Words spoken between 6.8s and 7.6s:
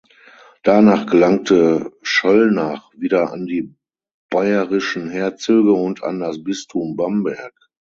Bamberg.